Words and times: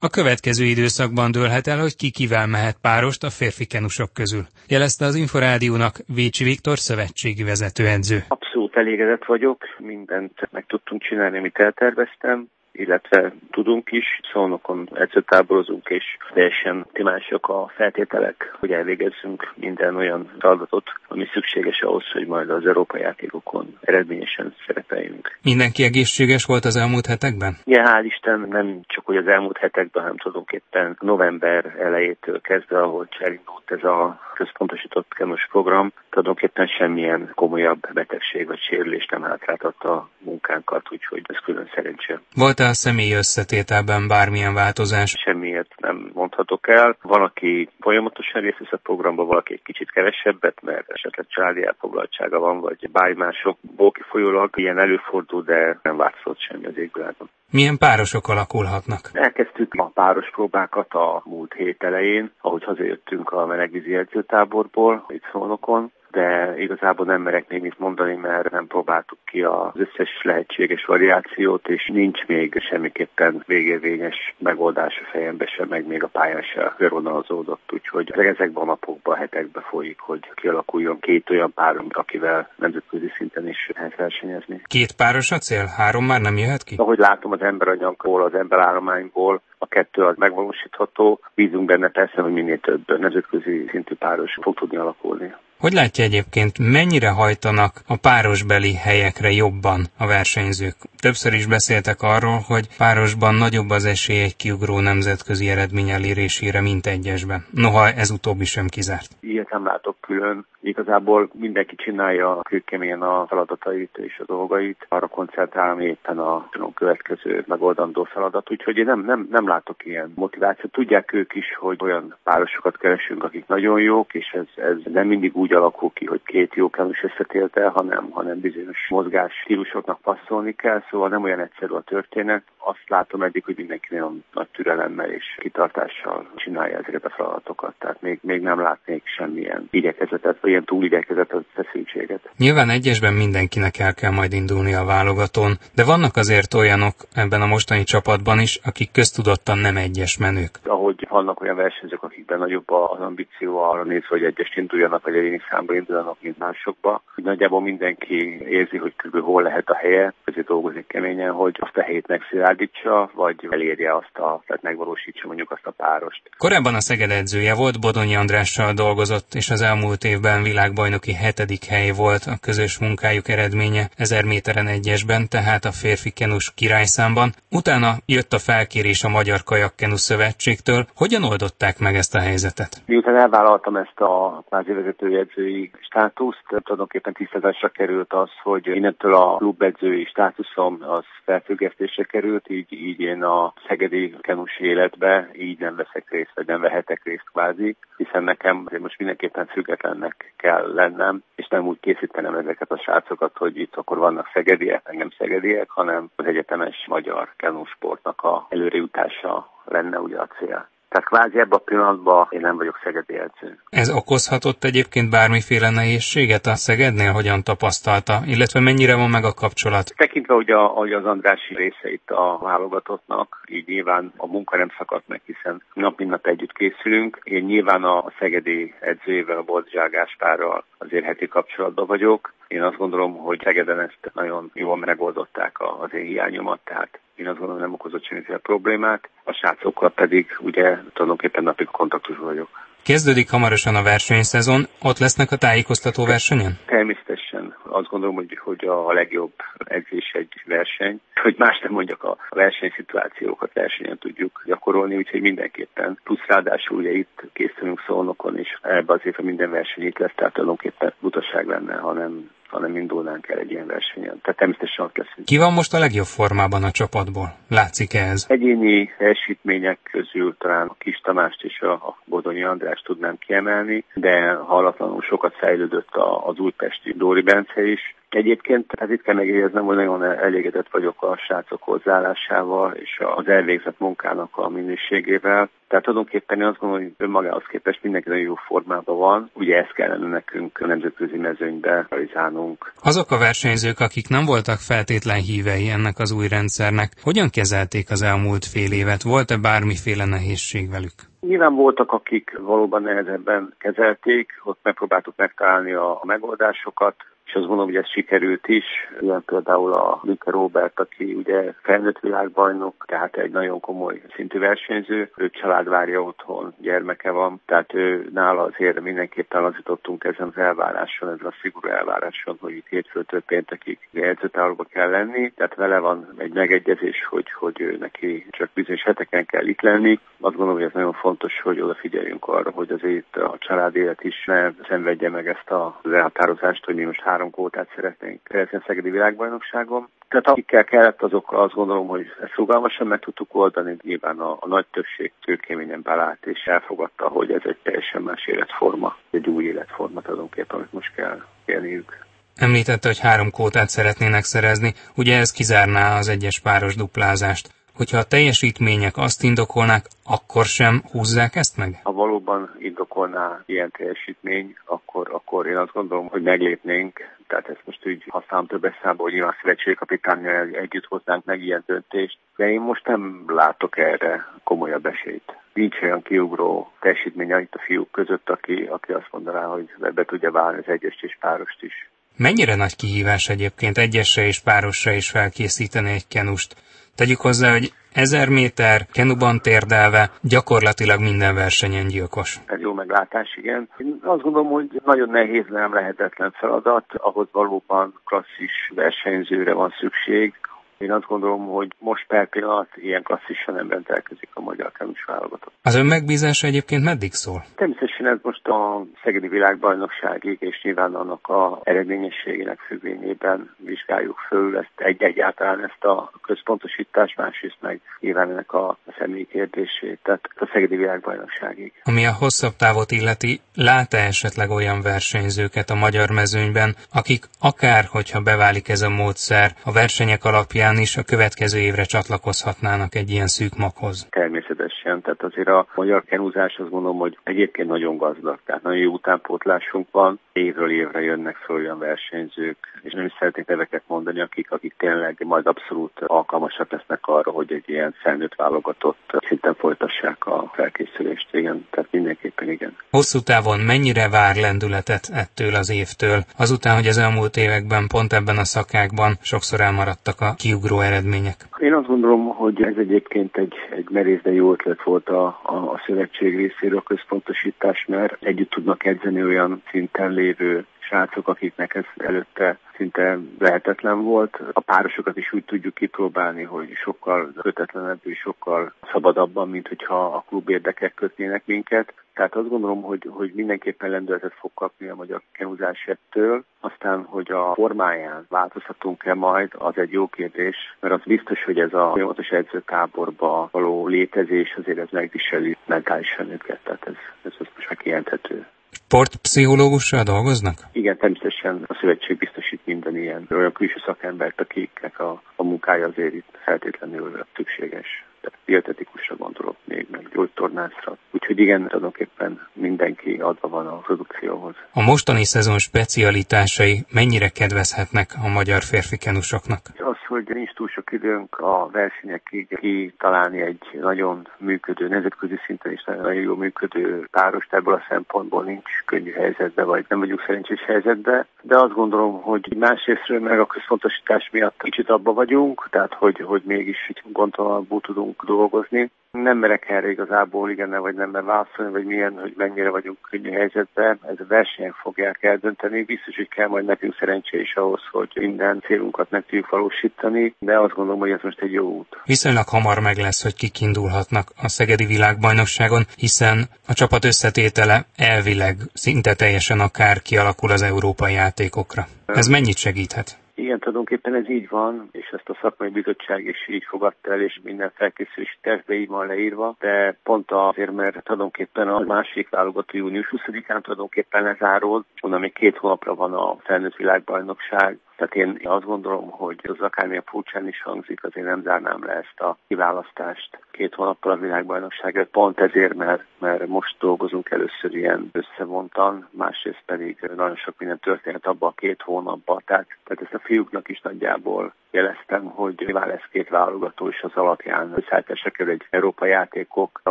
A 0.00 0.08
következő 0.08 0.64
időszakban 0.64 1.30
dőlhet 1.30 1.66
el, 1.66 1.78
hogy 1.78 1.96
ki 1.96 2.10
kivel 2.10 2.46
mehet 2.46 2.76
párost 2.80 3.22
a 3.24 3.30
férfi 3.30 3.66
kenusok 3.66 4.12
közül, 4.12 4.44
jelezte 4.68 5.04
az 5.04 5.14
Inforádiónak 5.14 5.94
Vécsi 6.14 6.44
Viktor 6.44 6.78
szövetségi 6.78 7.42
vezetőedző. 7.42 8.18
Abszolút 8.28 8.76
elégedett 8.76 9.24
vagyok, 9.24 9.64
mindent 9.78 10.48
meg 10.50 10.64
tudtunk 10.66 11.02
csinálni, 11.02 11.38
amit 11.38 11.58
elterveztem 11.58 12.48
illetve 12.78 13.32
tudunk 13.50 13.92
is, 13.92 14.20
szónokon 14.32 14.88
edzőtáborozunk, 14.94 15.88
és 15.88 16.04
teljesen 16.34 16.78
optimálisak 16.78 17.46
a 17.46 17.72
feltételek, 17.74 18.56
hogy 18.58 18.72
elvégezzünk 18.72 19.52
minden 19.54 19.96
olyan 19.96 20.30
feladatot, 20.38 20.84
ami 21.16 21.28
szükséges 21.32 21.80
ahhoz, 21.80 22.04
hogy 22.12 22.26
majd 22.26 22.50
az 22.50 22.66
Európai 22.66 23.00
játékokon 23.00 23.78
eredményesen 23.80 24.54
szerepeljünk. 24.66 25.38
Mindenki 25.42 25.82
egészséges 25.82 26.44
volt 26.44 26.64
az 26.64 26.76
elmúlt 26.76 27.06
hetekben? 27.06 27.56
Igen, 27.64 27.86
hál' 27.86 28.04
Isten 28.04 28.46
nem 28.48 28.80
csak 28.86 29.04
hogy 29.06 29.16
az 29.16 29.26
elmúlt 29.26 29.58
hetekben, 29.58 30.02
hanem 30.02 30.16
tulajdonképpen 30.16 30.96
november 31.00 31.76
elejétől 31.78 32.40
kezdve, 32.40 32.82
ahol 32.82 33.08
elindult 33.18 33.70
ez 33.70 33.84
a 33.84 34.20
központosított 34.34 35.14
kenus 35.14 35.46
program, 35.50 35.92
tulajdonképpen 36.10 36.66
semmilyen 36.66 37.30
komolyabb 37.34 37.92
betegség 37.92 38.46
vagy 38.46 38.58
sérülés 38.58 39.06
nem 39.10 39.22
hátráltatta 39.22 39.92
a 39.92 40.08
munkánkat, 40.18 40.86
úgyhogy 40.90 41.22
ez 41.26 41.36
külön 41.44 41.70
szerencsé. 41.74 42.14
Volt-e 42.34 42.64
a 42.64 42.72
személyi 42.72 43.12
összetételben 43.12 44.08
bármilyen 44.08 44.54
változás? 44.54 45.14
Semmiért 45.24 45.72
nem 45.80 46.10
mondhatok 46.14 46.68
el. 46.68 46.96
Van, 47.02 47.22
aki 47.22 47.68
folyamatosan 47.80 48.40
részt 48.40 48.58
vesz 48.58 48.72
a 48.72 48.76
programba, 48.82 49.24
valaki 49.24 49.52
egy 49.52 49.62
kicsit 49.62 49.90
kevesebbet, 49.90 50.62
mert 50.62 50.90
esetleg 51.06 51.26
családi 51.28 51.64
elfoglaltsága 51.64 52.38
van, 52.38 52.60
vagy 52.60 52.90
bármi 52.92 53.16
másokból 53.16 53.90
kifolyólag 53.90 54.50
ilyen 54.54 54.78
előfordul, 54.78 55.42
de 55.42 55.78
nem 55.82 55.96
változott 55.96 56.40
semmi 56.40 56.66
az 56.66 56.76
égvilágon. 56.78 57.28
Milyen 57.50 57.78
párosok 57.78 58.28
alakulhatnak? 58.28 59.10
Elkezdtük 59.12 59.74
a 59.74 59.90
páros 59.94 60.30
próbákat 60.30 60.92
a 60.94 61.22
múlt 61.24 61.52
hét 61.52 61.82
elején, 61.82 62.30
ahogy 62.40 62.64
hazajöttünk 62.64 63.30
a 63.30 63.46
melegvízi 63.46 63.94
edzőtáborból, 63.94 65.04
itt 65.08 65.24
Szolnokon 65.32 65.92
de 66.10 66.54
igazából 66.58 67.06
nem 67.06 67.22
merek 67.22 67.48
még 67.48 67.62
mit 67.62 67.78
mondani, 67.78 68.14
mert 68.14 68.50
nem 68.50 68.66
próbáltuk 68.66 69.18
ki 69.24 69.42
az 69.42 69.72
összes 69.74 70.20
lehetséges 70.22 70.84
variációt, 70.84 71.68
és 71.68 71.90
nincs 71.92 72.26
még 72.26 72.62
semmiképpen 72.70 73.42
végérvényes 73.46 74.34
megoldás 74.38 75.00
a 75.04 75.08
fejembe 75.12 75.46
sem, 75.46 75.68
meg 75.68 75.86
még 75.86 76.02
a 76.02 76.06
pályán 76.06 76.42
se 76.42 76.74
körvonalazódott, 76.76 77.72
úgyhogy 77.72 78.10
ezekben 78.10 78.62
a 78.62 78.64
napokban, 78.64 79.16
hetekben 79.16 79.62
folyik, 79.62 79.98
hogy 79.98 80.30
kialakuljon 80.34 81.00
két 81.00 81.30
olyan 81.30 81.52
pár, 81.54 81.76
akivel 81.88 82.48
nemzetközi 82.56 83.12
szinten 83.16 83.48
is 83.48 83.70
lehet 83.74 83.96
versenyezni. 83.96 84.60
Két 84.64 84.92
páros 84.92 85.30
a 85.30 85.38
cél? 85.38 85.64
Három 85.76 86.04
már 86.04 86.20
nem 86.20 86.36
jöhet 86.36 86.62
ki? 86.62 86.74
Ahogy 86.78 86.98
látom 86.98 87.32
az 87.32 87.40
emberanyagból, 87.40 88.22
az 88.22 88.34
emberállományból, 88.34 89.40
a 89.58 89.66
kettő 89.66 90.02
az 90.02 90.16
megvalósítható. 90.16 91.20
Bízunk 91.34 91.66
benne 91.66 91.88
persze, 91.88 92.20
hogy 92.20 92.32
minél 92.32 92.58
több 92.58 92.98
nemzetközi 92.98 93.68
szintű 93.70 93.94
páros 93.94 94.38
fog 94.40 94.54
tudni 94.54 94.76
alakulni. 94.76 95.34
Hogy 95.66 95.74
látja 95.74 96.04
egyébként, 96.04 96.58
mennyire 96.58 97.10
hajtanak 97.10 97.72
a 97.86 97.96
párosbeli 97.96 98.74
helyekre 98.74 99.30
jobban 99.30 99.80
a 99.98 100.06
versenyzők? 100.06 100.76
Többször 101.00 101.32
is 101.32 101.46
beszéltek 101.46 102.02
arról, 102.02 102.38
hogy 102.46 102.66
párosban 102.76 103.34
nagyobb 103.34 103.70
az 103.70 103.84
esély 103.84 104.22
egy 104.22 104.36
kiugró 104.36 104.80
nemzetközi 104.80 105.48
eredmény 105.48 105.90
elérésére, 105.90 106.60
mint 106.60 106.86
egyesben. 106.86 107.40
Noha 107.50 107.88
ez 107.88 108.10
utóbbi 108.10 108.44
sem 108.44 108.66
kizárt. 108.66 109.10
Ilyet 109.20 109.50
nem 109.50 109.64
látok 109.64 109.96
külön. 110.00 110.46
Igazából 110.60 111.30
mindenki 111.32 111.76
csinálja 111.76 112.40
kőkeményen 112.42 113.02
a 113.02 113.26
feladatait 113.26 113.96
és 113.96 114.18
a 114.18 114.24
dolgait. 114.24 114.86
Arra 114.88 115.06
koncentrál, 115.06 115.70
ami 115.70 115.84
éppen 115.84 116.18
a 116.18 116.48
tudom, 116.50 116.74
következő 116.74 117.44
megoldandó 117.46 118.04
feladat. 118.04 118.50
Úgyhogy 118.50 118.76
én 118.76 118.84
nem, 118.84 119.04
nem, 119.04 119.28
nem 119.30 119.48
látok 119.48 119.86
ilyen 119.86 120.12
motivációt. 120.14 120.72
Tudják 120.72 121.12
ők 121.12 121.34
is, 121.34 121.56
hogy 121.58 121.78
olyan 121.80 122.16
párosokat 122.22 122.76
keresünk, 122.78 123.24
akik 123.24 123.46
nagyon 123.46 123.80
jók, 123.80 124.14
és 124.14 124.26
ez, 124.32 124.64
ez 124.64 124.92
nem 124.92 125.06
mindig 125.06 125.36
úgy 125.36 125.52
alakul 125.56 125.90
ki, 125.94 126.04
hogy 126.04 126.20
két 126.24 126.54
jó 126.54 126.70
is 126.90 127.02
összetélte, 127.02 127.68
hanem, 127.68 128.10
hanem 128.10 128.40
bizonyos 128.40 128.86
mozgás 128.88 129.32
stílusoknak 129.42 130.00
passzolni 130.00 130.52
kell, 130.52 130.82
szóval 130.90 131.08
nem 131.08 131.22
olyan 131.22 131.40
egyszerű 131.40 131.72
a 131.72 131.80
történet. 131.80 132.42
Azt 132.58 132.84
látom 132.86 133.22
eddig, 133.22 133.44
hogy 133.44 133.56
mindenki 133.56 133.86
nagyon 133.90 134.24
nagy 134.32 134.48
türelemmel 134.52 135.10
és 135.10 135.24
kitartással 135.38 136.26
csinálja 136.36 136.78
ezeket 136.78 137.04
a 137.04 137.10
feladatokat. 137.10 137.74
Tehát 137.78 138.02
még, 138.02 138.18
még 138.22 138.40
nem 138.42 138.60
látnék 138.60 139.02
semmilyen 139.16 139.68
igyekezetet, 139.70 140.40
vagy 140.40 140.50
ilyen 140.50 140.64
túligyekezetet, 140.64 141.44
feszültséget. 141.54 142.30
Nyilván 142.36 142.70
egyesben 142.70 143.14
mindenkinek 143.14 143.78
el 143.78 143.94
kell 143.94 144.12
majd 144.12 144.32
indulni 144.32 144.74
a 144.74 144.84
válogatón, 144.84 145.52
de 145.74 145.84
vannak 145.84 146.16
azért 146.16 146.54
olyanok 146.54 146.94
ebben 147.14 147.42
a 147.42 147.46
mostani 147.46 147.82
csapatban 147.82 148.38
is, 148.40 148.60
akik 148.64 148.90
köztudottan 148.92 149.58
nem 149.58 149.76
egyes 149.76 150.18
menők. 150.18 150.58
Ahogy 150.64 151.05
vannak 151.16 151.40
olyan 151.40 151.56
versenyzők, 151.56 152.02
akikben 152.02 152.38
nagyobb 152.38 152.70
az 152.70 153.00
ambíció 153.00 153.58
arra 153.58 153.84
nézve, 153.84 154.06
hogy 154.08 154.24
egyes 154.24 154.56
induljanak, 154.56 155.04
vagy 155.04 155.16
egyéni 155.16 155.40
számba 155.50 155.74
induljanak, 155.74 156.16
mint 156.20 156.38
másokba. 156.38 157.02
Hogy 157.14 157.24
nagyjából 157.24 157.60
mindenki 157.60 158.18
érzi, 158.48 158.76
hogy 158.76 158.94
kb. 158.96 159.20
hol 159.20 159.42
lehet 159.42 159.68
a 159.68 159.76
helye, 159.76 160.14
ezért 160.24 160.46
dolgozik 160.46 160.86
keményen, 160.86 161.32
hogy 161.32 161.56
azt 161.60 161.76
a 161.76 161.82
helyét 161.82 162.06
megszilárdítsa, 162.06 163.10
vagy 163.14 163.48
elérje 163.50 163.96
azt 163.96 164.16
a, 164.18 164.42
tehát 164.46 164.62
megvalósítsa 164.62 165.26
mondjuk 165.26 165.50
azt 165.50 165.66
a 165.66 165.70
párost. 165.70 166.22
Korábban 166.38 166.74
a 166.74 166.80
Szeged 166.80 167.10
edzője 167.10 167.54
volt, 167.54 167.80
Bodonyi 167.80 168.16
Andrással 168.16 168.72
dolgozott, 168.72 169.34
és 169.34 169.50
az 169.50 169.62
elmúlt 169.62 170.04
évben 170.04 170.42
világbajnoki 170.42 171.12
hetedik 171.12 171.64
hely 171.64 171.90
volt 171.90 172.24
a 172.26 172.38
közös 172.40 172.78
munkájuk 172.78 173.28
eredménye 173.28 173.84
1000 173.96 174.24
méteren 174.24 174.66
egyesben, 174.66 175.28
tehát 175.28 175.64
a 175.64 175.72
férfi 175.72 176.10
kenus 176.10 176.54
királyszámban. 176.54 177.32
Utána 177.50 177.90
jött 178.06 178.32
a 178.32 178.38
felkérés 178.38 179.04
a 179.04 179.08
Magyar 179.08 179.40
Kajakkenu 179.44 179.96
Szövetségtől. 179.96 180.86
Hogyan 181.06 181.30
oldották 181.30 181.78
meg 181.78 181.94
ezt 181.94 182.14
a 182.14 182.20
helyzetet? 182.20 182.82
Miután 182.86 183.16
elvállaltam 183.16 183.76
ezt 183.76 184.00
a 184.00 184.42
kvázi 184.48 184.72
vezetőjegyzői 184.72 185.70
státuszt, 185.80 186.42
tulajdonképpen 186.48 187.12
tisztázásra 187.12 187.68
került 187.68 188.12
az, 188.12 188.30
hogy 188.42 188.66
innentől 188.66 189.14
a 189.14 189.36
klubedzői 189.36 190.04
státuszom 190.04 190.78
az 190.80 191.04
felfüggesztésre 191.24 192.04
került, 192.04 192.50
így, 192.50 192.72
így 192.72 193.00
én 193.00 193.22
a 193.22 193.52
szegedi 193.68 194.14
kenus 194.20 194.58
életbe 194.58 195.30
így 195.32 195.58
nem 195.58 195.76
veszek 195.76 196.10
részt, 196.10 196.32
vagy 196.34 196.46
nem 196.46 196.60
vehetek 196.60 197.04
részt 197.04 197.30
kvázi, 197.32 197.76
hiszen 197.96 198.24
nekem 198.24 198.68
most 198.80 198.98
mindenképpen 198.98 199.46
függetlennek 199.46 200.34
kell 200.36 200.72
lennem, 200.74 201.22
és 201.34 201.48
nem 201.48 201.66
úgy 201.66 201.80
készítenem 201.80 202.34
ezeket 202.34 202.70
a 202.70 202.78
srácokat, 202.78 203.36
hogy 203.36 203.58
itt 203.58 203.76
akkor 203.76 203.98
vannak 203.98 204.30
szegediek, 204.32 204.92
meg 204.92 205.14
szegediek, 205.18 205.70
hanem 205.70 206.10
az 206.16 206.26
egyetemes 206.26 206.84
magyar 206.88 207.32
kenusportnak 207.36 208.22
a 208.22 208.46
előrejutása 208.48 209.50
lenne 209.64 209.98
ugye 209.98 210.18
a 210.18 210.28
cél. 210.38 210.68
Tehát 210.88 211.06
kvázi 211.06 211.38
ebben 211.38 211.58
a 211.58 211.62
pillanatban 211.64 212.26
én 212.30 212.40
nem 212.40 212.56
vagyok 212.56 212.80
Szegedi 212.84 213.14
edző. 213.14 213.58
Ez 213.70 213.90
okozhatott 213.90 214.64
egyébként 214.64 215.10
bármiféle 215.10 215.70
nehézséget 215.70 216.46
a 216.46 216.54
Szegednél, 216.54 217.12
hogyan 217.12 217.42
tapasztalta, 217.42 218.14
illetve 218.26 218.60
mennyire 218.60 218.96
van 218.96 219.10
meg 219.10 219.24
a 219.24 219.32
kapcsolat? 219.32 219.94
Tekintve, 219.96 220.34
hogy, 220.34 220.50
a, 220.50 220.66
hogy 220.66 220.92
az 220.92 221.04
Andrási 221.04 221.54
része 221.54 221.92
itt 221.92 222.10
a 222.10 222.38
válogatottnak, 222.42 223.44
így 223.46 223.66
nyilván 223.66 224.12
a 224.16 224.26
munka 224.26 224.56
nem 224.56 224.70
szakadt 224.78 225.08
meg, 225.08 225.20
hiszen 225.24 225.62
nap 225.72 225.98
mint 225.98 226.10
nap 226.10 226.26
együtt 226.26 226.52
készülünk. 226.52 227.20
Én 227.22 227.44
nyilván 227.44 227.84
a 227.84 228.12
Szegedi 228.18 228.74
edzőjével, 228.80 229.36
a 229.36 229.42
Boldzsák 229.42 229.90
Gáspárral 229.90 230.64
azért 230.78 231.04
heti 231.04 231.28
kapcsolatban 231.28 231.86
vagyok. 231.86 232.32
Én 232.48 232.62
azt 232.62 232.76
gondolom, 232.76 233.16
hogy 233.16 233.40
Szegeden 233.44 233.80
ezt 233.80 234.10
nagyon 234.14 234.50
jól 234.54 234.76
megoldották 234.76 235.56
az 235.80 235.94
én 235.94 236.04
hiányomat, 236.04 236.60
tehát 236.64 237.00
én 237.16 237.28
azt 237.28 237.38
gondolom 237.38 237.62
nem 237.62 237.72
okozott 237.72 238.04
semmiféle 238.04 238.38
problémát, 238.38 239.08
a 239.24 239.32
srácokkal 239.32 239.90
pedig 239.90 240.36
ugye 240.40 240.78
tulajdonképpen 240.92 241.42
napig 241.42 241.66
kontaktusban 241.66 242.26
vagyok. 242.26 242.48
Kezdődik 242.84 243.30
hamarosan 243.30 243.74
a 243.74 243.82
versenyszezon, 243.82 244.66
ott 244.82 244.98
lesznek 244.98 245.30
a 245.30 245.36
tájékoztató 245.36 246.04
versenyen? 246.04 246.52
Természetesen 246.66 247.56
azt 247.62 247.88
gondolom, 247.88 248.14
hogy, 248.14 248.38
hogy 248.42 248.64
a 248.66 248.92
legjobb 248.92 249.32
edzés 249.58 250.10
egy 250.12 250.42
verseny, 250.44 251.00
hogy 251.22 251.34
más 251.38 251.60
nem 251.62 251.72
mondjak, 251.72 252.02
a 252.02 252.16
versenyszituációkat 252.28 253.52
versenyen 253.52 253.98
tudjuk 253.98 254.42
gyakorolni, 254.44 254.96
úgyhogy 254.96 255.20
mindenképpen. 255.20 255.98
Plusz 256.04 256.26
ráadásul 256.26 256.78
ugye 256.78 256.90
itt 256.90 257.22
készülünk 257.32 257.82
szolnokon, 257.86 258.38
és 258.38 258.58
ebbe 258.62 258.92
azért, 258.92 259.22
minden 259.22 259.50
verseny 259.50 259.84
itt 259.84 259.98
lesz, 259.98 260.14
tehát 260.14 260.32
tulajdonképpen 260.32 260.92
butaság 261.00 261.46
lenne, 261.46 261.76
hanem 261.76 262.30
hanem 262.48 262.76
indulnánk 262.76 263.28
el 263.28 263.38
egy 263.38 263.50
ilyen 263.50 263.66
versenyen. 263.66 264.20
Tehát 264.22 264.38
természetesen 264.38 264.84
ott 264.84 264.96
leszünk. 264.96 265.26
Ki 265.26 265.36
van 265.36 265.52
most 265.52 265.74
a 265.74 265.78
legjobb 265.78 266.06
formában 266.06 266.62
a 266.64 266.70
csapatból? 266.70 267.34
Látszik 267.48 267.94
-e 267.94 268.02
ez? 268.02 268.24
Egyéni 268.28 268.90
elsítmények 268.98 269.78
közül 269.82 270.36
talán 270.38 270.66
a 270.66 270.76
Kis 270.78 271.00
Tamást 271.02 271.42
és 271.42 271.60
a, 271.60 271.72
a 271.72 271.98
Bodonyi 272.04 272.44
András 272.44 272.80
tudnám 272.80 273.16
kiemelni, 273.18 273.84
de 273.94 274.32
hallatlanul 274.32 275.02
sokat 275.02 275.34
fejlődött 275.36 275.94
az 276.24 276.38
újpesti 276.38 276.92
Dóri 276.96 277.22
Bence 277.22 277.62
is, 277.62 277.94
Egyébként 278.08 278.72
hát 278.78 278.90
itt 278.90 279.02
kell 279.02 279.14
megjegyeznem, 279.14 279.64
hogy 279.64 279.76
nagyon 279.76 280.02
elégedett 280.02 280.68
vagyok 280.70 281.02
a 281.02 281.16
srácok 281.16 281.62
hozzáállásával 281.62 282.72
és 282.72 283.00
az 283.16 283.28
elvégzett 283.28 283.78
munkának 283.78 284.30
a 284.32 284.48
minőségével. 284.48 285.48
Tehát 285.68 285.84
tulajdonképpen 285.84 286.40
én 286.40 286.46
azt 286.46 286.58
gondolom, 286.58 286.84
hogy 286.84 286.94
önmagához 286.96 287.44
képest 287.50 287.82
mindenki 287.82 288.08
nagyon 288.08 288.24
jó 288.24 288.34
formában 288.34 288.98
van. 288.98 289.30
Ugye 289.34 289.56
ezt 289.56 289.72
kellene 289.72 290.08
nekünk 290.08 290.58
a 290.58 290.66
nemzetközi 290.66 291.16
mezőnybe 291.16 291.86
realizálnunk. 291.88 292.72
Azok 292.82 293.10
a 293.10 293.18
versenyzők, 293.18 293.80
akik 293.80 294.08
nem 294.08 294.24
voltak 294.24 294.58
feltétlen 294.58 295.20
hívei 295.20 295.68
ennek 295.68 295.98
az 295.98 296.12
új 296.12 296.28
rendszernek, 296.28 296.88
hogyan 297.02 297.28
kezelték 297.30 297.90
az 297.90 298.02
elmúlt 298.02 298.44
fél 298.44 298.72
évet? 298.72 299.02
Volt-e 299.02 299.36
bármiféle 299.36 300.04
nehézség 300.04 300.70
velük? 300.70 300.98
Nyilván 301.20 301.54
voltak, 301.54 301.92
akik 301.92 302.38
valóban 302.38 302.82
nehezebben 302.82 303.54
kezelték, 303.58 304.32
ott 304.44 304.58
megpróbáltuk 304.62 305.14
megtalálni 305.16 305.72
a 305.72 306.00
megoldásokat, 306.02 306.94
és 307.26 307.34
azt 307.34 307.46
gondolom, 307.46 307.70
hogy 307.70 307.76
ez 307.76 307.90
sikerült 307.90 308.48
is. 308.48 308.64
Ilyen 309.00 309.22
például 309.26 309.72
a 309.72 310.00
Lüke 310.02 310.30
Robert, 310.30 310.80
aki 310.80 311.14
ugye 311.14 311.52
felnőtt 311.62 311.98
világbajnok, 312.00 312.84
tehát 312.86 313.16
egy 313.16 313.30
nagyon 313.30 313.60
komoly 313.60 314.02
szintű 314.14 314.38
versenyző. 314.38 315.10
Ő 315.16 315.30
család 315.30 315.68
várja 315.68 316.02
otthon, 316.02 316.54
gyermeke 316.60 317.10
van, 317.10 317.40
tehát 317.46 317.74
ő 317.74 318.08
nála 318.12 318.42
azért 318.42 318.80
mindenképpen 318.80 319.42
lazítottunk 319.42 320.04
ezen 320.04 320.26
az 320.26 320.36
elváráson, 320.36 321.08
ezen 321.08 321.26
a 321.26 321.34
szigorú 321.40 321.68
elváráson, 321.68 322.36
hogy 322.40 322.52
itt 322.52 322.66
hétfőtől 322.68 323.22
péntekig 323.22 323.78
edzőtáborba 323.92 324.64
kell 324.64 324.90
lenni. 324.90 325.32
Tehát 325.36 325.54
vele 325.54 325.78
van 325.78 326.14
egy 326.16 326.32
megegyezés, 326.32 327.06
hogy, 327.08 327.32
hogy 327.32 327.60
ő 327.60 327.76
neki 327.80 328.26
csak 328.30 328.48
bizonyos 328.54 328.82
heteken 328.82 329.26
kell 329.26 329.46
itt 329.46 329.60
lenni. 329.60 330.00
Azt 330.20 330.36
gondolom, 330.36 330.54
hogy 330.54 330.68
ez 330.68 330.74
nagyon 330.74 330.92
fontos, 330.92 331.40
hogy 331.42 331.60
odafigyeljünk 331.60 332.28
arra, 332.28 332.50
hogy 332.50 332.70
azért 332.70 333.16
a 333.16 333.36
család 333.38 333.76
élet 333.76 334.04
is 334.04 334.24
ne 334.24 334.50
szenvedje 334.68 335.10
meg 335.10 335.28
ezt 335.28 335.50
az 335.50 335.92
elhatározást, 335.92 336.64
hogy 336.64 336.74
mi 336.74 336.84
most 336.84 337.00
három 337.16 337.30
kvótát 337.30 337.68
szeretnénk 337.74 338.20
szerezni 338.28 338.58
a 338.58 338.62
Szegedi 338.66 338.90
Világbajnokságon. 338.90 339.88
Tehát 340.08 340.26
akikkel 340.26 340.64
kellett, 340.64 341.02
azokkal 341.02 341.42
azt 341.42 341.54
gondolom, 341.54 341.86
hogy 341.86 342.06
ezt 342.22 342.34
rugalmasan 342.34 342.86
meg 342.86 343.00
tudtuk 343.00 343.34
oldani. 343.34 343.76
Nyilván 343.82 344.18
a, 344.18 344.36
a 344.40 344.48
nagy 344.48 344.66
többség 344.70 345.12
tőkéményen 345.24 345.80
belállt 345.82 346.26
és 346.26 346.44
elfogadta, 346.44 347.08
hogy 347.08 347.30
ez 347.30 347.40
egy 347.44 347.56
teljesen 347.62 348.02
más 348.02 348.26
életforma, 348.26 348.96
egy 349.10 349.28
új 349.28 349.44
életforma 349.44 350.00
tulajdonképpen, 350.00 350.56
amit 350.56 350.72
most 350.72 350.94
kell 350.94 351.22
élniük. 351.44 352.04
Említette, 352.36 352.88
hogy 352.88 352.98
három 352.98 353.30
kótát 353.30 353.68
szeretnének 353.68 354.24
szerezni, 354.24 354.74
ugye 354.96 355.18
ez 355.18 355.32
kizárná 355.32 355.98
az 355.98 356.08
egyes 356.08 356.40
páros 356.40 356.74
duplázást 356.74 357.48
hogyha 357.76 357.98
a 357.98 358.04
teljesítmények 358.04 358.96
azt 358.96 359.22
indokolnák, 359.22 359.84
akkor 360.04 360.44
sem 360.44 360.82
húzzák 360.90 361.36
ezt 361.36 361.56
meg? 361.56 361.80
Ha 361.82 361.92
valóban 361.92 362.54
indokolná 362.58 363.42
ilyen 363.46 363.70
teljesítmény, 363.70 364.56
akkor, 364.64 365.08
akkor 365.12 365.46
én 365.46 365.56
azt 365.56 365.72
gondolom, 365.72 366.06
hogy 366.08 366.22
meglépnénk. 366.22 367.14
Tehát 367.26 367.48
ezt 367.48 367.62
most 367.64 367.86
úgy 367.86 368.04
használom 368.08 368.46
több 368.46 368.64
eszámból, 368.64 369.04
hogy 369.04 369.12
nyilván 369.12 369.32
a 369.32 369.40
szövetségkapitányjal 369.40 370.48
együtt 370.52 370.84
hoznánk 370.84 371.24
meg 371.24 371.42
ilyen 371.42 371.62
döntést. 371.66 372.18
De 372.36 372.50
én 372.50 372.60
most 372.60 372.86
nem 372.86 373.24
látok 373.26 373.78
erre 373.78 374.26
komolyabb 374.44 374.86
esélyt. 374.86 375.32
Nincs 375.52 375.82
olyan 375.82 376.02
kiugró 376.02 376.72
teljesítmény 376.80 377.40
itt 377.40 377.54
a 377.54 377.62
fiúk 377.66 377.90
között, 377.90 378.30
aki, 378.30 378.68
aki 378.70 378.92
azt 378.92 379.08
mondaná, 379.10 379.44
hogy 379.44 379.68
be 379.94 380.04
tudja 380.04 380.30
válni 380.30 380.58
az 380.58 380.68
egyes 380.68 381.02
és 381.02 381.16
párost 381.20 381.62
is. 381.62 381.90
Mennyire 382.16 382.54
nagy 382.54 382.76
kihívás 382.76 383.28
egyébként 383.28 383.78
egyesre 383.78 384.26
és 384.26 384.40
párosra 384.40 384.92
is 384.92 385.10
felkészíteni 385.10 385.90
egy 385.90 386.08
kenust? 386.08 386.56
Tegyük 386.96 387.20
hozzá, 387.20 387.50
hogy 387.52 387.72
1000 387.92 388.28
méter 388.28 388.86
kenuban 388.92 389.40
térdelve 389.40 390.10
gyakorlatilag 390.22 391.00
minden 391.00 391.34
versenyen 391.34 391.86
gyilkos. 391.86 392.40
Ez 392.46 392.60
jó 392.60 392.72
meglátás, 392.72 393.36
igen. 393.36 393.68
Én 393.78 393.98
azt 394.02 394.22
gondolom, 394.22 394.48
hogy 394.48 394.80
nagyon 394.84 395.08
nehéz, 395.08 395.44
nem 395.48 395.74
lehetetlen 395.74 396.30
feladat, 396.38 396.84
ahhoz 396.96 397.28
valóban 397.32 398.00
klasszis 398.04 398.72
versenyzőre 398.74 399.52
van 399.52 399.74
szükség, 399.78 400.34
én 400.78 400.92
azt 400.92 401.06
gondolom, 401.06 401.46
hogy 401.46 401.72
most 401.78 402.06
per 402.06 402.28
pillanat 402.28 402.68
ilyen 402.74 403.02
klasszisan 403.02 403.54
nem 403.54 403.70
rendelkezik 403.70 404.28
a 404.32 404.40
magyar 404.40 404.72
kemis 404.72 405.04
válogatott. 405.04 405.52
Az 405.62 405.74
ön 405.74 405.86
megbízása 405.86 406.46
egyébként 406.46 406.84
meddig 406.84 407.12
szól? 407.12 407.44
Természetesen 407.54 408.06
ez 408.06 408.18
most 408.22 408.46
a 408.46 408.84
Szegedi 409.02 409.28
Világbajnokságig 409.28 410.36
és 410.40 410.62
nyilván 410.62 410.94
annak 410.94 411.28
a 411.28 411.60
eredményességének 411.62 412.58
függvényében 412.58 413.54
vizsgáljuk 413.56 414.18
föl 414.28 414.56
ezt 414.56 414.72
egy 414.76 415.02
egyáltalán 415.02 415.64
ezt 415.64 415.84
a 415.84 416.10
központosítást, 416.22 417.16
másrészt 417.16 417.58
meg 417.60 417.80
nyilván 418.00 418.30
ennek 418.30 418.52
a 418.52 418.76
személyi 418.98 419.26
kérdését, 419.26 419.98
tehát 420.02 420.30
a 420.36 420.50
Szegedi 420.52 420.76
Világbajnokságig. 420.76 421.72
Ami 421.84 422.06
a 422.06 422.12
hosszabb 422.12 422.56
távot 422.56 422.90
illeti, 422.90 423.40
lát-e 423.54 423.98
esetleg 423.98 424.50
olyan 424.50 424.82
versenyzőket 424.82 425.70
a 425.70 425.74
magyar 425.74 426.10
mezőnyben, 426.10 426.74
akik 426.92 427.24
akár, 427.40 427.84
hogyha 427.84 428.20
beválik 428.20 428.68
ez 428.68 428.82
a 428.82 428.90
módszer, 428.90 429.50
a 429.64 429.72
versenyek 429.72 430.24
alapján 430.24 430.65
alapján 430.66 430.82
is 430.82 430.96
a 430.96 431.02
következő 431.02 431.58
évre 431.58 431.84
csatlakozhatnának 431.84 432.94
egy 432.94 433.10
ilyen 433.10 433.26
szűk 433.26 433.56
maghoz. 433.56 434.06
Természetesen, 434.10 435.00
tehát 435.02 435.22
azért 435.22 435.48
a 435.48 435.66
magyar 435.74 436.04
kenúzás 436.04 436.56
azt 436.58 436.70
gondolom, 436.70 436.98
hogy 436.98 437.18
egyébként 437.22 437.68
nagyon 437.68 437.96
gazdag, 437.96 438.38
tehát 438.44 438.62
nagyon 438.62 438.78
jó 438.78 438.92
utánpótlásunk 438.92 439.88
van, 439.90 440.18
évről 440.32 440.70
évre 440.70 441.00
jönnek 441.00 441.36
föl 441.36 441.56
olyan 441.56 441.78
versenyzők, 441.78 442.56
és 442.82 442.92
nem 442.92 443.04
is 443.04 443.12
szeretnék 443.18 443.46
neveket 443.46 443.82
mondani, 443.86 444.20
akik, 444.20 444.50
akik 444.50 444.74
tényleg 444.78 445.16
majd 445.24 445.46
abszolút 445.46 445.92
alkalmasak 446.06 446.70
lesznek 446.72 446.98
arra, 447.02 447.30
hogy 447.30 447.52
egy 447.52 447.64
ilyen 447.66 447.94
felnőtt 448.02 448.34
válogatott 448.34 449.10
szinten 449.28 449.54
folytassák 449.54 450.26
a 450.26 450.50
felkészülést, 450.54 451.28
igen, 451.30 451.66
tehát 451.70 451.92
mindenképpen 451.92 452.50
igen. 452.50 452.76
Hosszú 452.90 453.18
távon 453.20 453.60
mennyire 453.60 454.08
vár 454.08 454.36
lendületet 454.36 455.04
ettől 455.12 455.54
az 455.54 455.70
évtől, 455.70 456.18
azután, 456.38 456.74
hogy 456.74 456.86
az 456.86 456.98
elmúlt 456.98 457.36
években 457.36 457.86
pont 457.86 458.12
ebben 458.12 458.36
a 458.36 458.44
szakákban 458.44 459.16
sokszor 459.20 459.60
elmaradtak 459.60 460.20
a 460.20 460.34
kiugró 460.60 460.80
eredmények? 460.80 461.36
Én 461.58 461.74
azt 461.74 461.86
gondolom, 461.86 462.26
hogy 462.26 462.62
ez 462.62 462.76
egyébként 462.76 463.36
egy, 463.36 463.54
egy 463.70 463.86
merész, 463.90 464.20
de 464.22 464.32
jó 464.32 464.52
ötlet 464.52 464.82
volt 464.82 465.08
a, 465.08 465.26
a, 465.42 465.54
a 465.54 465.82
szövetség 465.86 466.36
részéről 466.36 466.78
a 466.78 466.82
központosítás, 466.82 467.84
mert 467.88 468.16
együtt 468.20 468.50
tudnak 468.50 468.84
edzeni 468.84 469.22
olyan 469.22 469.62
szinten 469.70 470.10
lévő 470.10 470.66
srácok, 470.86 471.28
akiknek 471.28 471.74
ez 471.74 471.84
előtte 471.96 472.58
szinte 472.76 473.18
lehetetlen 473.38 474.02
volt. 474.02 474.40
A 474.52 474.60
párosokat 474.60 475.16
is 475.16 475.32
úgy 475.32 475.44
tudjuk 475.44 475.74
kipróbálni, 475.74 476.42
hogy 476.42 476.72
sokkal 476.74 477.32
kötetlenebb 477.40 478.00
és 478.02 478.18
sokkal 478.18 478.72
szabadabban, 478.92 479.48
mint 479.48 479.68
hogyha 479.68 480.04
a 480.04 480.24
klub 480.28 480.48
érdekek 480.48 480.94
kötnének 480.94 481.42
minket. 481.46 481.92
Tehát 482.14 482.34
azt 482.34 482.48
gondolom, 482.48 482.82
hogy, 482.82 483.08
hogy 483.10 483.32
mindenképpen 483.34 483.90
lendületet 483.90 484.32
fog 484.32 484.50
kapni 484.54 484.88
a 484.88 484.94
magyar 484.94 485.22
kenuzás 485.32 485.86
ettől. 485.86 486.44
Aztán, 486.60 487.04
hogy 487.04 487.30
a 487.30 487.54
formáján 487.54 488.26
változhatunk-e 488.28 489.14
majd, 489.14 489.52
az 489.58 489.78
egy 489.78 489.92
jó 489.92 490.06
kérdés, 490.06 490.56
mert 490.80 490.94
az 490.94 491.02
biztos, 491.04 491.44
hogy 491.44 491.58
ez 491.58 491.74
a 491.74 491.90
folyamatos 491.90 492.28
edzőtáborba 492.28 493.48
való 493.52 493.86
létezés 493.86 494.54
azért 494.58 494.78
ez 494.78 494.88
megviseli 494.90 495.56
mentálisan 495.66 496.30
őket, 496.30 496.60
tehát 496.62 496.86
ez, 496.86 496.94
ez 497.22 497.32
most 497.38 497.68
már 497.68 497.76
kijelenthető. 497.76 498.46
Sportpszichológussal 498.78 500.02
dolgoznak? 500.02 500.56
Igen, 500.72 500.96
természetesen 500.96 501.64
a 501.66 501.74
szövetség 501.80 502.16
biztosít 502.18 502.60
minden 502.64 502.96
ilyen 502.96 503.26
olyan 503.30 503.52
külső 503.52 503.80
szakembert, 503.86 504.40
akiknek 504.40 505.00
a, 505.00 505.22
a 505.36 505.42
munkája 505.42 505.86
azért 505.86 506.14
itt 506.14 506.38
feltétlenül 506.44 507.26
szükséges. 507.36 508.04
Dietetikusra 508.44 509.16
gondolok 509.16 509.56
még, 509.64 509.86
meg 509.90 510.08
gyógytornászra. 510.12 510.96
Úgyhogy 511.10 511.38
igen, 511.38 511.66
tulajdonképpen 511.66 512.48
mindenki 512.52 513.14
adva 513.20 513.48
van 513.48 513.66
a 513.66 513.76
produkcióhoz. 513.76 514.54
A 514.72 514.82
mostani 514.82 515.24
szezon 515.24 515.58
specialitásai 515.58 516.84
mennyire 516.92 517.28
kedvezhetnek 517.28 518.10
a 518.24 518.28
magyar 518.28 518.62
férfi 518.62 518.96
kenusoknak? 518.96 519.60
Az, 519.78 519.96
hogy 520.08 520.24
nincs 520.34 520.52
túl 520.52 520.68
sok 520.68 520.92
időnk 520.92 521.38
a 521.38 521.68
versenyekig 521.72 522.58
kitalálni 522.60 523.40
egy 523.40 523.64
nagyon 523.80 524.28
működő, 524.38 524.88
nemzetközi 524.88 525.38
szinten 525.46 525.72
is 525.72 525.84
nagyon 525.84 526.14
jó 526.14 526.34
működő 526.34 527.08
párost, 527.10 527.52
ebből 527.52 527.74
a 527.74 527.84
szempontból 527.88 528.44
nincs 528.44 528.70
könnyű 528.84 529.12
helyzetbe, 529.12 529.64
vagy 529.64 529.84
nem 529.88 529.98
vagyunk 529.98 530.22
szerencsés 530.26 530.60
helyzetbe, 530.66 531.26
de 531.42 531.56
azt 531.58 531.74
gondolom, 531.74 532.22
hogy 532.22 532.54
másrésztről 532.58 533.20
meg 533.20 533.40
a 533.40 533.46
központosítás 533.46 534.28
miatt 534.32 534.62
kicsit 534.62 534.90
abba 534.90 535.12
vagyunk, 535.12 535.68
tehát 535.70 535.94
hogy, 535.94 536.20
hogy 536.20 536.42
mégis 536.44 536.88
így 536.88 537.02
gondolatból 537.12 537.80
tudunk 538.16 538.38
dolgozni. 538.38 538.90
Nem 539.10 539.38
merek 539.38 539.68
erre 539.68 539.90
igazából 539.90 540.50
igen 540.50 540.80
vagy 540.80 540.94
nem 540.94 541.12
válaszolni, 541.12 541.72
vagy 541.72 541.84
milyen, 541.84 542.18
hogy 542.20 542.34
mennyire 542.36 542.70
vagyunk 542.70 542.98
könnyű 543.10 543.30
helyzetben. 543.30 543.98
Ez 544.08 544.14
a 544.18 544.24
versenyek 544.28 544.72
fogják 544.72 545.22
eldönteni. 545.22 545.82
Biztos, 545.82 546.16
hogy 546.16 546.28
kell 546.28 546.48
majd 546.48 546.64
nekünk 546.64 546.96
szerencsé 546.98 547.40
is 547.40 547.54
ahhoz, 547.54 547.80
hogy 547.90 548.10
minden 548.14 548.62
célunkat 548.66 549.10
meg 549.10 549.22
tudjuk 549.22 549.50
valósítani, 549.50 550.34
de 550.38 550.58
azt 550.58 550.74
gondolom, 550.74 551.00
hogy 551.00 551.10
ez 551.10 551.20
most 551.22 551.40
egy 551.40 551.52
jó 551.52 551.64
út. 551.64 551.96
Viszonylag 552.04 552.48
hamar 552.48 552.78
meg 552.80 552.96
lesz, 552.96 553.22
hogy 553.22 553.34
kik 553.34 553.60
indulhatnak 553.60 554.30
a 554.42 554.48
Szegedi 554.48 554.84
világbajnokságon, 554.84 555.82
hiszen 555.96 556.48
a 556.66 556.72
csapat 556.72 557.04
összetétele 557.04 557.86
elvileg 557.96 558.56
szinte 558.72 559.14
teljesen 559.14 559.60
akár 559.60 560.02
kialakul 560.02 560.50
az 560.50 560.62
európai 560.62 561.12
játékokra. 561.12 561.86
Ez 562.06 562.26
mennyit 562.26 562.56
segíthet? 562.56 563.24
Igen, 563.38 563.58
tulajdonképpen 563.58 564.14
ez 564.14 564.28
így 564.28 564.48
van, 564.48 564.88
és 564.92 565.08
ezt 565.12 565.28
a 565.28 565.38
szakmai 565.40 565.68
bizottság 565.68 566.24
is 566.24 566.48
így 566.48 566.64
fogadta 566.64 567.12
el, 567.12 567.20
és 567.20 567.40
minden 567.42 567.72
felkészülési 567.74 568.36
tervbe 568.40 568.74
így 568.74 568.88
van 568.88 569.06
leírva, 569.06 569.56
de 569.58 569.98
pont 570.02 570.30
azért, 570.30 570.72
mert 570.72 571.04
tulajdonképpen 571.04 571.68
a 571.68 571.80
másik 571.80 572.28
válogató 572.28 572.78
június 572.78 573.12
20-án 573.16 573.60
tulajdonképpen 573.60 574.22
lezárul, 574.22 574.84
onnan 575.00 575.20
még 575.20 575.32
két 575.32 575.56
hónapra 575.56 575.94
van 575.94 576.14
a 576.14 576.36
felnőtt 576.36 576.76
világbajnokság, 576.76 577.78
Tehát 577.96 578.14
én 578.14 578.40
azt 578.44 578.64
gondolom, 578.64 579.10
hogy 579.10 579.40
az 579.42 579.60
akármilyen 579.60 580.02
furcsán 580.06 580.48
is 580.48 580.62
hangzik, 580.62 581.04
azért 581.04 581.26
nem 581.26 581.42
zárnám 581.42 581.84
le 581.84 581.92
ezt 581.92 582.20
a 582.20 582.36
kiválasztást 582.48 583.38
két 583.50 583.74
hónappal 583.74 584.12
a 584.12 584.16
világbajnokságot, 584.16 585.08
pont 585.08 585.40
ezért, 585.40 585.74
mert, 585.74 586.04
mert 586.18 586.46
most 586.46 586.76
dolgozunk 586.78 587.30
először 587.30 587.74
ilyen 587.74 588.10
összevontan, 588.12 589.08
másrészt 589.10 589.62
pedig 589.66 590.10
nagyon 590.16 590.36
sok 590.36 590.54
minden 590.58 590.78
történt 590.78 591.26
abban 591.26 591.48
a 591.48 591.60
két 591.60 591.82
hónapban, 591.82 592.42
tehát, 592.46 592.66
tehát 592.84 593.02
ezt 593.02 593.14
a 593.14 593.26
fiúknak 593.26 593.68
is 593.68 593.80
nagyjából 593.80 594.52
jeleztem, 594.76 595.24
hogy 595.24 595.54
nyilván 595.56 595.88
lesz 595.88 596.08
két 596.12 596.28
válogató 596.28 596.88
is 596.88 597.00
az 597.02 597.14
alapján 597.14 597.72
összeállításra 597.76 598.30
kerül 598.30 598.52
egy 598.52 598.66
európai 598.70 599.10
játékok 599.10 599.80
a 599.82 599.90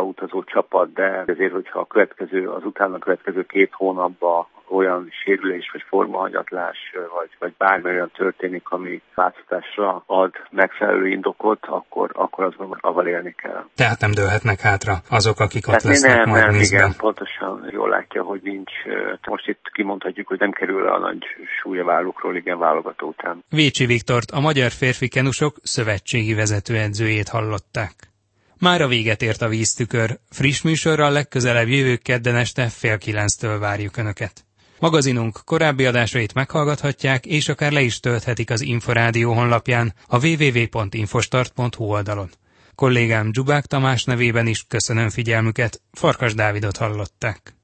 utazó 0.00 0.44
csapat, 0.44 0.92
de 0.92 1.24
ezért, 1.26 1.52
hogyha 1.52 1.78
a 1.78 1.86
következő, 1.86 2.48
az 2.48 2.64
utána 2.64 2.98
következő 2.98 3.42
két 3.42 3.72
hónapban 3.72 4.46
olyan 4.68 5.08
sérülés 5.24 5.70
vagy 5.72 5.84
formahagyatlás, 5.88 6.76
vagy, 6.92 7.30
vagy 7.38 7.54
bármi 7.58 7.90
olyan 7.90 8.10
történik, 8.14 8.68
ami 8.68 9.02
változtatásra 9.14 10.02
ad 10.06 10.32
megfelelő 10.50 11.08
indokot, 11.08 11.58
akkor, 11.66 12.10
akkor 12.14 12.44
azon 12.44 12.76
avval 12.80 13.06
élni 13.06 13.34
kell. 13.42 13.64
Tehát 13.74 14.00
nem 14.00 14.10
dőlhetnek 14.10 14.60
hátra 14.60 14.94
azok, 15.10 15.40
akik 15.40 15.68
ott 15.68 15.82
lesznek 15.82 16.16
nem, 16.16 16.28
majd 16.28 16.46
nem, 16.46 16.60
igen, 16.60 16.94
pontosan 16.96 17.68
jól 17.70 17.88
látja, 17.88 18.22
hogy 18.22 18.40
nincs. 18.42 18.72
Most 19.26 19.48
itt 19.48 19.70
kimondhatjuk, 19.72 20.26
hogy 20.26 20.38
nem 20.38 20.50
kerül 20.50 20.88
a 20.88 20.98
nagy 20.98 21.24
súlya 21.60 21.84
vállukról, 21.84 22.36
igen, 22.36 22.58
válogató 22.58 23.06
után. 23.06 23.44
Vécsi 23.50 23.86
Viktort, 23.86 24.30
a 24.30 24.40
magyar 24.40 24.70
férfi 24.76 25.08
kenusok 25.08 25.58
szövetségi 25.62 26.34
vezetőedzőjét 26.34 27.28
hallották. 27.28 28.12
Már 28.58 28.80
a 28.82 28.88
véget 28.88 29.22
ért 29.22 29.42
a 29.42 29.48
víztükör. 29.48 30.18
Friss 30.30 30.62
műsorral 30.62 31.10
legközelebb 31.10 31.68
jövő 31.68 31.96
kedden 31.96 32.36
este 32.36 32.68
fél 32.68 32.98
kilenctől 32.98 33.58
várjuk 33.58 33.96
Önöket. 33.96 34.44
Magazinunk 34.78 35.40
korábbi 35.44 35.86
adásait 35.86 36.34
meghallgathatják, 36.34 37.26
és 37.26 37.48
akár 37.48 37.72
le 37.72 37.80
is 37.80 38.00
tölthetik 38.00 38.50
az 38.50 38.60
Inforádió 38.60 39.32
honlapján, 39.32 39.94
a 40.06 40.26
www.infostart.hu 40.26 41.84
oldalon. 41.84 42.30
Kollégám 42.74 43.30
Dzsubák 43.30 43.66
Tamás 43.66 44.04
nevében 44.04 44.46
is 44.46 44.64
köszönöm 44.68 45.10
figyelmüket, 45.10 45.80
Farkas 45.92 46.34
Dávidot 46.34 46.76
hallották. 46.76 47.56